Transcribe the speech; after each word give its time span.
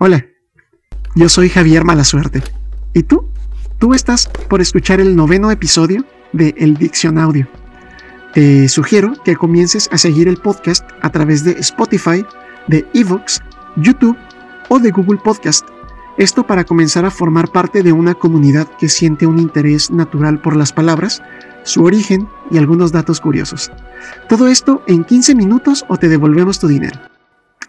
Hola, 0.00 0.24
yo 1.16 1.28
soy 1.28 1.48
Javier 1.48 1.82
Malasuerte. 1.82 2.40
¿Y 2.94 3.02
tú? 3.02 3.28
Tú 3.80 3.94
estás 3.94 4.28
por 4.48 4.60
escuchar 4.60 5.00
el 5.00 5.16
noveno 5.16 5.50
episodio 5.50 6.04
de 6.32 6.54
El 6.56 6.76
Diccionaudio. 6.76 7.48
Te 8.32 8.68
sugiero 8.68 9.14
que 9.24 9.34
comiences 9.34 9.88
a 9.90 9.98
seguir 9.98 10.28
el 10.28 10.36
podcast 10.36 10.88
a 11.00 11.10
través 11.10 11.42
de 11.42 11.50
Spotify, 11.58 12.24
de 12.68 12.86
Evox, 12.94 13.42
YouTube 13.74 14.16
o 14.68 14.78
de 14.78 14.92
Google 14.92 15.18
Podcast. 15.18 15.66
Esto 16.16 16.46
para 16.46 16.62
comenzar 16.62 17.04
a 17.04 17.10
formar 17.10 17.50
parte 17.50 17.82
de 17.82 17.90
una 17.90 18.14
comunidad 18.14 18.68
que 18.78 18.88
siente 18.88 19.26
un 19.26 19.40
interés 19.40 19.90
natural 19.90 20.40
por 20.40 20.54
las 20.54 20.72
palabras, 20.72 21.24
su 21.64 21.82
origen 21.82 22.28
y 22.52 22.58
algunos 22.58 22.92
datos 22.92 23.20
curiosos. 23.20 23.72
Todo 24.28 24.46
esto 24.46 24.80
en 24.86 25.02
15 25.02 25.34
minutos 25.34 25.84
o 25.88 25.96
te 25.96 26.08
devolvemos 26.08 26.60
tu 26.60 26.68
dinero. 26.68 27.00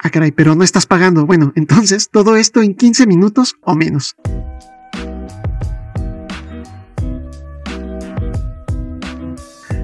Ah, 0.01 0.09
caray, 0.09 0.31
pero 0.31 0.55
no 0.55 0.63
estás 0.63 0.85
pagando. 0.85 1.25
Bueno, 1.25 1.51
entonces 1.55 2.09
todo 2.09 2.35
esto 2.37 2.61
en 2.61 2.73
15 2.73 3.05
minutos 3.05 3.57
o 3.61 3.75
menos. 3.75 4.15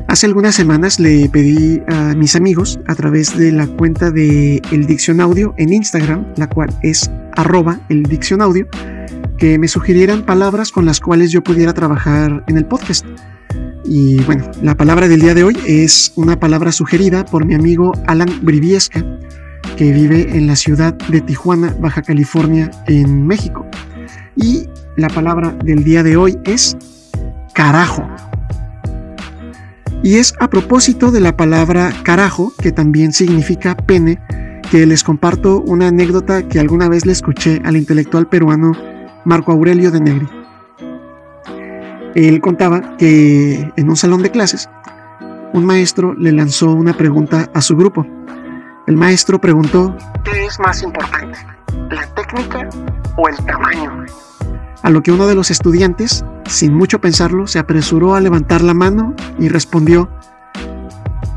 Hace 0.08 0.28
algunas 0.28 0.56
semanas 0.56 0.98
le 1.02 1.28
pedí 1.28 1.82
a 1.90 2.14
mis 2.16 2.38
amigos 2.38 2.80
a 2.88 2.96
través 2.96 3.38
de 3.38 3.52
la 3.52 3.68
cuenta 3.68 4.12
de 4.12 4.62
El 4.72 4.86
Diccionaudio 4.86 5.54
en 5.58 5.74
Instagram, 5.74 6.26
la 6.38 6.48
cual 6.48 6.70
es 6.84 7.12
arroba 7.36 7.82
el 7.90 8.04
Diccionaudio, 8.04 8.70
que 9.38 9.60
me 9.60 9.68
sugirieran 9.68 10.26
palabras 10.26 10.72
con 10.72 10.86
las 10.86 11.02
cuales 11.02 11.32
yo 11.32 11.44
pudiera 11.44 11.74
trabajar 11.74 12.46
en 12.48 12.56
el 12.56 12.66
podcast. 12.66 13.06
Y 13.84 14.22
bueno, 14.24 14.50
la 14.62 14.76
palabra 14.76 15.10
del 15.10 15.20
día 15.20 15.34
de 15.34 15.44
hoy 15.44 15.58
es 15.68 16.14
una 16.16 16.40
palabra 16.40 16.72
sugerida 16.72 17.26
por 17.26 17.46
mi 17.46 17.54
amigo 17.54 17.92
Alan 18.08 18.30
Briviesca, 18.42 19.04
que 19.76 19.92
vive 19.92 20.38
en 20.38 20.48
la 20.48 20.56
ciudad 20.56 20.94
de 20.94 21.22
Tijuana, 21.22 21.76
Baja 21.80 22.02
California, 22.02 22.72
en 22.88 23.28
México. 23.28 23.66
Y 24.36 24.68
la 24.96 25.10
palabra 25.10 25.52
del 25.64 25.84
día 25.84 26.04
de 26.04 26.18
hoy 26.18 26.38
es 26.46 26.78
carajo. 27.54 28.08
Y 30.04 30.16
es 30.16 30.34
a 30.40 30.50
propósito 30.50 31.12
de 31.12 31.20
la 31.20 31.36
palabra 31.36 31.92
carajo, 32.04 32.54
que 32.62 32.72
también 32.72 33.12
significa 33.12 33.76
pene, 33.76 34.20
que 34.72 34.86
les 34.86 35.04
comparto 35.04 35.62
una 35.62 35.88
anécdota 35.88 36.48
que 36.48 36.60
alguna 36.60 36.90
vez 36.90 37.06
le 37.06 37.12
escuché 37.12 37.62
al 37.66 37.78
intelectual 37.78 38.28
peruano 38.28 38.74
Marco 39.26 39.52
Aurelio 39.52 39.92
de 39.92 40.00
Negri. 40.00 40.28
Él 42.16 42.40
contaba 42.40 42.96
que 42.98 43.72
en 43.76 43.90
un 43.90 43.96
salón 43.96 44.22
de 44.24 44.32
clases, 44.32 44.70
un 45.54 45.66
maestro 45.66 46.14
le 46.14 46.32
lanzó 46.32 46.72
una 46.72 46.94
pregunta 46.94 47.50
a 47.54 47.62
su 47.62 47.76
grupo 47.76 48.06
el 48.88 48.98
maestro 48.98 49.40
preguntó, 49.42 49.96
¿qué 50.24 50.46
es 50.46 50.60
más 50.60 50.84
importante? 50.84 51.40
¿La 51.90 52.06
técnica 52.14 52.70
o 53.18 53.28
el 53.28 53.36
tamaño? 53.38 54.06
A 54.84 54.90
lo 54.92 55.02
que 55.02 55.12
uno 55.12 55.26
de 55.26 55.34
los 55.34 55.50
estudiantes, 55.50 56.24
sin 56.46 56.74
mucho 56.74 57.02
pensarlo, 57.02 57.48
se 57.48 57.58
apresuró 57.58 58.14
a 58.14 58.22
levantar 58.22 58.62
la 58.62 58.76
mano 58.76 59.16
y 59.40 59.48
respondió, 59.48 60.10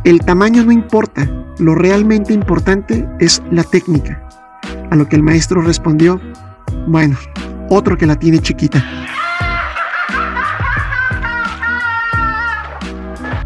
el 0.04 0.20
tamaño 0.20 0.64
no 0.64 0.72
importa, 0.72 1.28
lo 1.58 1.74
realmente 1.74 2.34
importante 2.34 3.08
es 3.18 3.42
la 3.50 3.62
técnica. 3.62 4.22
A 4.90 4.96
lo 4.96 5.08
que 5.08 5.16
el 5.16 5.22
maestro 5.22 5.62
respondió, 5.62 6.20
bueno, 6.86 7.16
otro 7.70 7.96
que 7.96 8.06
la 8.06 8.16
tiene 8.16 8.40
chiquita. 8.40 8.84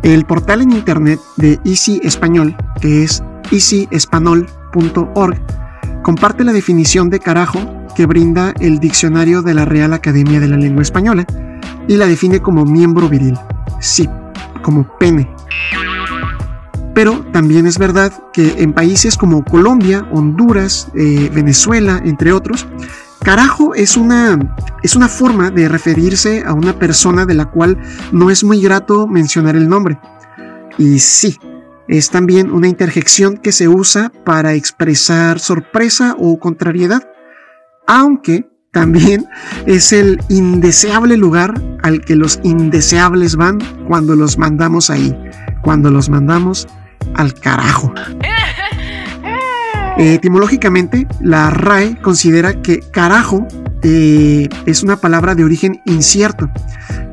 El 0.02 0.24
portal 0.24 0.62
en 0.62 0.72
internet 0.72 1.20
de 1.36 1.60
Easy 1.64 2.00
Español, 2.02 2.56
que 2.80 3.04
es 3.04 3.22
easyespanol.org 3.52 5.38
comparte 6.02 6.42
la 6.44 6.52
definición 6.52 7.10
de 7.10 7.20
carajo 7.20 7.60
que 7.94 8.06
brinda 8.06 8.54
el 8.58 8.78
diccionario 8.78 9.42
de 9.42 9.54
la 9.54 9.64
Real 9.64 9.92
Academia 9.92 10.40
de 10.40 10.48
la 10.48 10.56
Lengua 10.56 10.82
Española 10.82 11.26
y 11.86 11.96
la 11.96 12.06
define 12.06 12.40
como 12.40 12.64
miembro 12.64 13.08
viril, 13.08 13.38
sí, 13.80 14.08
como 14.62 14.86
pene. 14.98 15.30
Pero 16.94 17.24
también 17.32 17.66
es 17.66 17.78
verdad 17.78 18.12
que 18.32 18.62
en 18.62 18.72
países 18.72 19.16
como 19.16 19.44
Colombia, 19.44 20.06
Honduras, 20.12 20.88
eh, 20.94 21.30
Venezuela, 21.32 22.00
entre 22.04 22.32
otros, 22.32 22.66
carajo 23.22 23.74
es 23.74 23.96
una, 23.96 24.38
es 24.82 24.96
una 24.96 25.08
forma 25.08 25.50
de 25.50 25.68
referirse 25.68 26.42
a 26.44 26.52
una 26.52 26.78
persona 26.78 27.24
de 27.24 27.34
la 27.34 27.46
cual 27.46 27.78
no 28.10 28.30
es 28.30 28.44
muy 28.44 28.60
grato 28.60 29.06
mencionar 29.06 29.56
el 29.56 29.68
nombre. 29.68 29.98
Y 30.78 30.98
sí, 30.98 31.38
es 31.88 32.10
también 32.10 32.50
una 32.50 32.68
interjección 32.68 33.36
que 33.36 33.52
se 33.52 33.68
usa 33.68 34.12
para 34.24 34.54
expresar 34.54 35.38
sorpresa 35.38 36.16
o 36.18 36.38
contrariedad, 36.38 37.08
aunque 37.86 38.48
también 38.70 39.26
es 39.66 39.92
el 39.92 40.20
indeseable 40.28 41.16
lugar 41.16 41.60
al 41.82 42.00
que 42.00 42.16
los 42.16 42.40
indeseables 42.42 43.36
van 43.36 43.58
cuando 43.86 44.16
los 44.16 44.38
mandamos 44.38 44.88
ahí, 44.88 45.14
cuando 45.62 45.90
los 45.90 46.08
mandamos 46.08 46.66
al 47.14 47.34
carajo. 47.34 47.92
Etimológicamente, 49.98 51.06
la 51.20 51.50
RAE 51.50 52.00
considera 52.00 52.62
que 52.62 52.80
carajo 52.80 53.46
eh, 53.82 54.48
es 54.64 54.82
una 54.82 54.96
palabra 54.96 55.34
de 55.34 55.44
origen 55.44 55.82
incierto, 55.84 56.50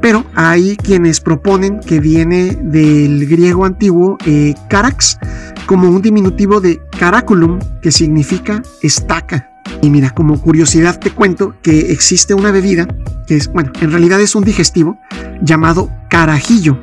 pero 0.02 0.26
hay 0.36 0.78
quienes 0.78 1.20
proponen 1.20 1.80
que 1.80 2.00
viene 2.00 2.58
del 2.62 3.28
griego 3.28 3.66
antiguo 3.66 4.18
eh, 4.26 4.56
carax 4.70 5.18
como 5.66 5.90
un 5.90 6.02
diminutivo 6.02 6.62
de 6.62 6.82
caraculum 6.98 7.60
que 7.82 7.92
significa 7.92 8.62
estaca. 8.82 9.50
Y 9.82 9.90
mira, 9.90 10.10
como 10.12 10.42
curiosidad 10.42 11.00
te 11.00 11.12
cuento 11.12 11.56
que 11.62 11.92
existe 11.92 12.34
una 12.34 12.52
bebida 12.52 12.88
que 13.28 13.36
es, 13.38 13.52
bueno, 13.52 13.72
en 13.80 13.92
realidad 13.92 14.20
es 14.20 14.36
un 14.36 14.44
digestivo 14.44 14.98
llamado 15.42 15.90
carajillo, 16.10 16.80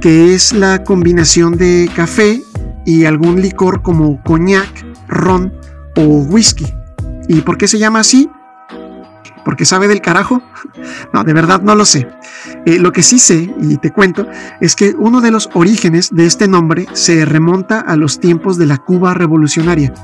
que 0.00 0.34
es 0.34 0.52
la 0.52 0.84
combinación 0.84 1.56
de 1.56 1.90
café 1.94 2.42
y 2.84 3.04
algún 3.04 3.40
licor 3.40 3.82
como 3.82 4.22
coñac, 4.22 4.68
ron 5.08 5.52
o 5.96 6.02
whisky. 6.02 6.66
¿Y 7.28 7.40
por 7.40 7.56
qué 7.56 7.66
se 7.66 7.78
llama 7.78 8.00
así? 8.00 8.28
porque 9.46 9.64
sabe 9.64 9.86
del 9.88 10.02
carajo? 10.02 10.42
No, 11.12 11.24
de 11.24 11.32
verdad 11.32 11.62
no 11.62 11.74
lo 11.74 11.84
sé. 11.84 12.08
Eh, 12.66 12.80
lo 12.80 12.92
que 12.92 13.04
sí 13.04 13.20
sé, 13.20 13.54
y 13.62 13.76
te 13.76 13.92
cuento, 13.92 14.26
es 14.60 14.74
que 14.74 14.92
uno 14.98 15.20
de 15.20 15.30
los 15.30 15.48
orígenes 15.54 16.10
de 16.12 16.26
este 16.26 16.48
nombre 16.48 16.88
se 16.94 17.24
remonta 17.24 17.78
a 17.78 17.94
los 17.94 18.18
tiempos 18.18 18.58
de 18.58 18.66
la 18.66 18.78
Cuba 18.78 19.14
revolucionaria. 19.14 19.94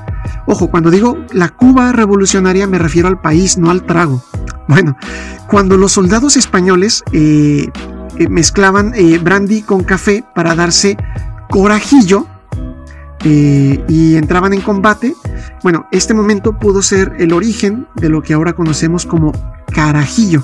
Ojo, 0.47 0.71
cuando 0.71 0.89
digo 0.89 1.17
la 1.33 1.49
Cuba 1.49 1.91
revolucionaria 1.91 2.65
me 2.65 2.79
refiero 2.79 3.09
al 3.09 3.19
país, 3.19 3.57
no 3.57 3.69
al 3.69 3.83
trago. 3.85 4.23
Bueno, 4.69 4.95
cuando 5.49 5.75
los 5.75 5.91
soldados 5.91 6.37
españoles 6.37 7.03
eh, 7.11 7.67
eh, 8.17 8.29
mezclaban 8.29 8.93
brandy 9.21 9.63
con 9.63 9.83
café 9.83 10.23
para 10.33 10.55
darse 10.55 10.95
corajillo, 11.49 12.27
y 13.25 14.17
entraban 14.17 14.53
en 14.53 14.59
combate, 14.59 15.15
bueno, 15.63 15.87
este 15.91 16.13
momento 16.13 16.59
pudo 16.59 16.81
ser 16.81 17.13
el 17.19 17.31
origen 17.31 17.87
de 17.95 18.09
lo 18.09 18.21
que 18.21 18.33
ahora 18.33 18.51
conocemos 18.51 19.05
como 19.05 19.31
carajillo. 19.73 20.43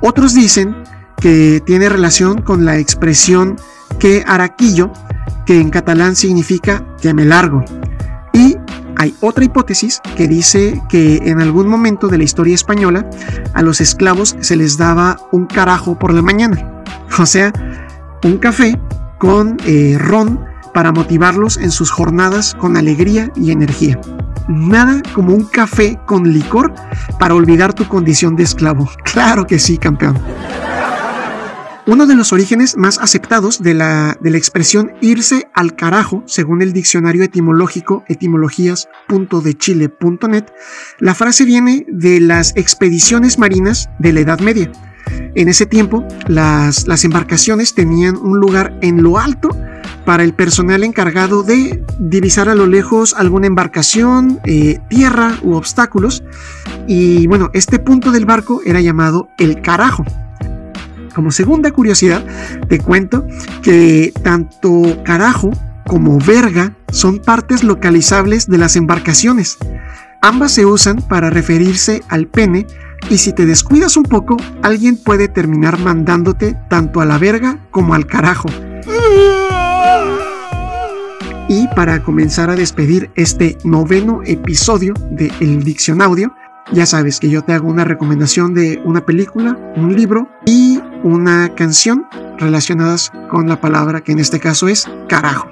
Otros 0.00 0.34
dicen 0.34 0.76
que 1.20 1.62
tiene 1.64 1.88
relación 1.88 2.42
con 2.42 2.64
la 2.64 2.78
expresión 2.78 3.56
que 3.98 4.24
araquillo, 4.26 4.92
que 5.46 5.60
en 5.60 5.70
catalán 5.70 6.14
significa 6.14 6.84
que 7.00 7.14
me 7.14 7.24
largo. 7.24 7.64
Y 8.32 8.56
hay 8.96 9.14
otra 9.20 9.44
hipótesis 9.44 10.00
que 10.16 10.28
dice 10.28 10.82
que 10.88 11.16
en 11.24 11.40
algún 11.40 11.68
momento 11.68 12.08
de 12.08 12.18
la 12.18 12.24
historia 12.24 12.54
española 12.54 13.08
a 13.54 13.62
los 13.62 13.80
esclavos 13.80 14.36
se 14.40 14.56
les 14.56 14.76
daba 14.76 15.18
un 15.32 15.46
carajo 15.46 15.98
por 15.98 16.12
la 16.12 16.22
mañana. 16.22 16.82
O 17.18 17.26
sea, 17.26 17.52
un 18.22 18.38
café 18.38 18.78
con 19.18 19.56
eh, 19.66 19.96
ron 19.98 20.44
para 20.72 20.92
motivarlos 20.92 21.56
en 21.56 21.72
sus 21.72 21.90
jornadas 21.90 22.54
con 22.54 22.76
alegría 22.76 23.32
y 23.34 23.50
energía. 23.50 24.00
Nada 24.48 25.02
como 25.14 25.34
un 25.34 25.44
café 25.44 26.00
con 26.06 26.32
licor 26.32 26.72
para 27.18 27.34
olvidar 27.34 27.74
tu 27.74 27.86
condición 27.86 28.34
de 28.34 28.44
esclavo. 28.44 28.88
Claro 29.04 29.46
que 29.46 29.58
sí, 29.58 29.76
campeón. 29.76 30.18
Uno 31.86 32.06
de 32.06 32.14
los 32.14 32.32
orígenes 32.34 32.76
más 32.76 32.98
aceptados 32.98 33.62
de 33.62 33.72
la, 33.72 34.18
de 34.20 34.30
la 34.30 34.36
expresión 34.36 34.92
irse 35.00 35.48
al 35.54 35.74
carajo, 35.74 36.22
según 36.26 36.60
el 36.60 36.74
diccionario 36.74 37.24
etimológico 37.24 38.04
etimologías.dechile.net, 38.08 40.44
la 40.98 41.14
frase 41.14 41.46
viene 41.46 41.86
de 41.88 42.20
las 42.20 42.54
expediciones 42.56 43.38
marinas 43.38 43.88
de 43.98 44.12
la 44.12 44.20
Edad 44.20 44.40
Media. 44.40 44.70
En 45.34 45.48
ese 45.48 45.64
tiempo, 45.64 46.06
las, 46.26 46.86
las 46.86 47.04
embarcaciones 47.04 47.72
tenían 47.72 48.16
un 48.16 48.38
lugar 48.38 48.78
en 48.82 49.02
lo 49.02 49.18
alto 49.18 49.48
para 50.04 50.24
el 50.24 50.34
personal 50.34 50.84
encargado 50.84 51.42
de 51.42 51.84
divisar 51.98 52.48
a 52.48 52.54
lo 52.54 52.66
lejos 52.66 53.14
alguna 53.14 53.46
embarcación, 53.46 54.40
eh, 54.44 54.78
tierra 54.88 55.38
u 55.42 55.54
obstáculos. 55.54 56.22
Y 56.86 57.26
bueno, 57.26 57.50
este 57.52 57.78
punto 57.78 58.10
del 58.12 58.24
barco 58.24 58.60
era 58.64 58.80
llamado 58.80 59.28
el 59.38 59.60
carajo. 59.60 60.04
Como 61.14 61.30
segunda 61.30 61.72
curiosidad, 61.72 62.24
te 62.68 62.78
cuento 62.78 63.26
que 63.62 64.12
tanto 64.22 65.02
carajo 65.04 65.50
como 65.86 66.18
verga 66.18 66.76
son 66.92 67.18
partes 67.18 67.64
localizables 67.64 68.46
de 68.46 68.58
las 68.58 68.76
embarcaciones. 68.76 69.58
Ambas 70.20 70.52
se 70.52 70.66
usan 70.66 71.02
para 71.02 71.30
referirse 71.30 72.02
al 72.08 72.26
pene 72.28 72.66
y 73.10 73.18
si 73.18 73.32
te 73.32 73.46
descuidas 73.46 73.96
un 73.96 74.02
poco, 74.04 74.36
alguien 74.62 74.96
puede 74.96 75.28
terminar 75.28 75.78
mandándote 75.78 76.56
tanto 76.68 77.00
a 77.00 77.04
la 77.04 77.18
verga 77.18 77.58
como 77.70 77.94
al 77.94 78.06
carajo. 78.06 78.48
Y 81.48 81.66
para 81.68 82.02
comenzar 82.02 82.50
a 82.50 82.56
despedir 82.56 83.10
este 83.14 83.56
noveno 83.64 84.20
episodio 84.26 84.92
de 85.10 85.32
El 85.40 85.64
Diccionaudio, 85.64 86.34
ya 86.72 86.84
sabes 86.84 87.18
que 87.20 87.30
yo 87.30 87.42
te 87.42 87.54
hago 87.54 87.68
una 87.68 87.84
recomendación 87.84 88.52
de 88.52 88.82
una 88.84 89.06
película, 89.06 89.56
un 89.74 89.96
libro 89.96 90.28
y 90.44 90.78
una 91.02 91.54
canción 91.54 92.06
relacionadas 92.38 93.10
con 93.30 93.48
la 93.48 93.62
palabra 93.62 94.02
que 94.02 94.12
en 94.12 94.18
este 94.18 94.38
caso 94.38 94.68
es 94.68 94.84
carajo. 95.08 95.48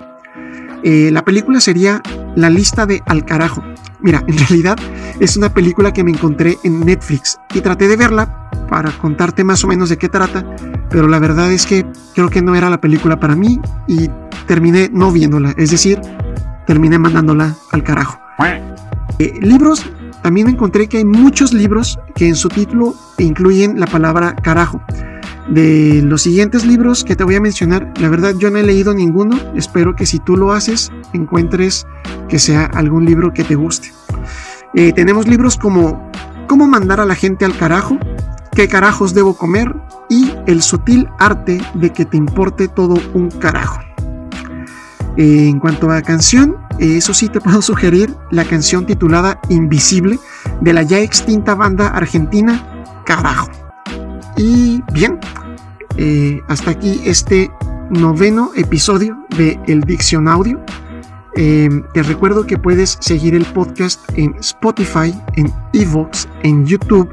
Eh, 0.82 1.08
la 1.10 1.24
película 1.24 1.60
sería 1.60 2.02
La 2.36 2.50
lista 2.50 2.84
de 2.84 3.02
Al 3.06 3.24
carajo. 3.24 3.64
Mira, 4.00 4.22
en 4.26 4.36
realidad 4.36 4.76
es 5.18 5.38
una 5.38 5.54
película 5.54 5.94
que 5.94 6.04
me 6.04 6.10
encontré 6.10 6.58
en 6.62 6.80
Netflix 6.80 7.38
y 7.54 7.62
traté 7.62 7.88
de 7.88 7.96
verla 7.96 8.50
para 8.68 8.90
contarte 8.98 9.44
más 9.44 9.64
o 9.64 9.68
menos 9.68 9.88
de 9.88 9.96
qué 9.96 10.10
trata, 10.10 10.44
pero 10.90 11.08
la 11.08 11.18
verdad 11.18 11.50
es 11.50 11.64
que 11.64 11.86
creo 12.14 12.28
que 12.28 12.42
no 12.42 12.54
era 12.54 12.68
la 12.68 12.82
película 12.82 13.18
para 13.18 13.34
mí 13.34 13.58
y 13.88 14.10
terminé 14.46 14.90
no 14.92 15.12
viéndola, 15.12 15.54
es 15.56 15.70
decir, 15.70 16.00
terminé 16.66 16.98
mandándola 16.98 17.54
al 17.72 17.82
carajo. 17.82 18.18
Eh, 19.18 19.32
libros, 19.40 19.90
también 20.22 20.48
encontré 20.48 20.88
que 20.88 20.98
hay 20.98 21.04
muchos 21.04 21.52
libros 21.52 21.98
que 22.14 22.28
en 22.28 22.34
su 22.34 22.48
título 22.48 22.94
incluyen 23.18 23.78
la 23.80 23.86
palabra 23.86 24.34
carajo. 24.36 24.80
De 25.48 26.02
los 26.02 26.22
siguientes 26.22 26.66
libros 26.66 27.04
que 27.04 27.14
te 27.14 27.22
voy 27.22 27.36
a 27.36 27.40
mencionar, 27.40 27.92
la 28.00 28.08
verdad 28.08 28.34
yo 28.36 28.50
no 28.50 28.58
he 28.58 28.64
leído 28.64 28.92
ninguno, 28.94 29.38
espero 29.54 29.94
que 29.94 30.04
si 30.04 30.18
tú 30.18 30.36
lo 30.36 30.52
haces 30.52 30.90
encuentres 31.12 31.86
que 32.28 32.38
sea 32.38 32.64
algún 32.66 33.04
libro 33.04 33.32
que 33.32 33.44
te 33.44 33.54
guste. 33.54 33.92
Eh, 34.74 34.92
tenemos 34.92 35.28
libros 35.28 35.56
como 35.56 36.10
Cómo 36.48 36.68
mandar 36.68 37.00
a 37.00 37.06
la 37.06 37.14
gente 37.14 37.44
al 37.44 37.56
carajo, 37.56 37.98
¿Qué 38.56 38.68
carajos 38.68 39.12
debo 39.12 39.36
comer? 39.36 39.74
y 40.08 40.32
El 40.46 40.62
sutil 40.62 41.08
arte 41.18 41.60
de 41.74 41.90
que 41.90 42.04
te 42.04 42.16
importe 42.16 42.68
todo 42.68 42.94
un 43.12 43.30
carajo. 43.30 43.85
Eh, 45.16 45.48
en 45.48 45.60
cuanto 45.60 45.90
a 45.90 46.02
canción, 46.02 46.56
eh, 46.78 46.98
eso 46.98 47.14
sí 47.14 47.28
te 47.28 47.40
puedo 47.42 47.62
sugerir 47.62 48.14
la 48.30 48.44
canción 48.44 48.86
titulada 48.86 49.40
Invisible 49.48 50.18
de 50.60 50.72
la 50.72 50.82
ya 50.82 51.00
extinta 51.00 51.54
banda 51.54 51.88
argentina 51.88 52.84
Carajo. 53.04 53.50
Y 54.36 54.82
bien, 54.92 55.18
eh, 55.96 56.40
hasta 56.48 56.72
aquí 56.72 57.00
este 57.04 57.50
noveno 57.90 58.50
episodio 58.54 59.26
de 59.36 59.58
El 59.66 59.82
Diccionaudio. 59.82 60.60
te 61.34 62.02
recuerdo 62.02 62.46
que 62.46 62.56
puedes 62.58 62.96
seguir 63.00 63.34
el 63.34 63.44
podcast 63.44 64.00
en 64.16 64.34
Spotify, 64.40 65.14
en 65.34 65.52
Evox, 65.74 66.26
en 66.42 66.66
YouTube 66.66 67.10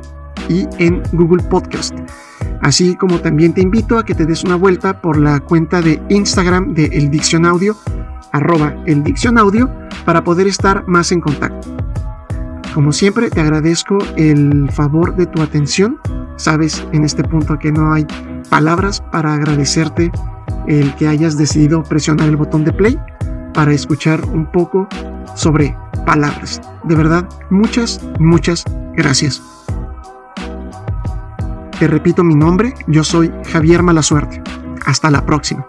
y 0.50 0.66
en 0.80 1.04
Google 1.12 1.44
Podcast. 1.44 1.94
Así 2.64 2.96
como 2.96 3.20
también 3.20 3.54
te 3.54 3.62
invito 3.62 3.98
a 3.98 4.06
que 4.06 4.16
te 4.16 4.26
des 4.26 4.46
una 4.46 4.56
vuelta 4.56 5.02
por 5.02 5.18
la 5.18 5.42
cuenta 5.42 5.82
de 5.82 6.02
Instagram 6.08 6.74
de 6.74 6.86
El 6.86 7.12
Diccionaudio, 7.12 7.76
arroba 8.34 8.76
el 8.86 9.04
Diccionaudio, 9.04 9.72
para 10.06 10.24
poder 10.24 10.48
estar 10.48 10.86
más 10.88 11.12
en 11.14 11.22
contacto. 11.22 11.70
Como 12.74 12.92
siempre, 12.92 13.30
te 13.30 13.40
agradezco 13.40 14.00
el 14.18 14.70
favor 14.72 15.16
de 15.16 15.28
tu 15.28 15.42
atención. 15.42 16.00
Sabes 16.36 16.86
en 16.92 17.06
este 17.06 17.24
punto 17.24 17.58
que 17.60 17.72
no 17.72 17.94
hay 17.94 18.06
palabras 18.50 19.02
para 19.12 19.36
agradecerte 19.36 20.12
el 20.68 20.94
que 20.96 21.08
hayas 21.08 21.38
decidido 21.38 21.84
presionar 21.84 22.28
el 22.28 22.36
botón 22.36 22.64
de 22.64 22.74
play 22.74 23.00
para 23.54 23.72
escuchar 23.74 24.24
un 24.26 24.52
poco 24.52 24.88
sobre 25.36 25.78
palabras. 26.06 26.62
De 26.84 26.96
verdad, 26.96 27.30
muchas, 27.50 28.02
muchas 28.20 28.66
gracias. 28.96 29.42
Te 31.80 31.88
repito 31.88 32.24
mi 32.24 32.36
nombre, 32.36 32.74
yo 32.88 33.04
soy 33.04 33.32
Javier 33.52 33.84
Malasuerte. 33.84 34.42
Hasta 34.86 35.12
la 35.12 35.26
próxima. 35.26 35.66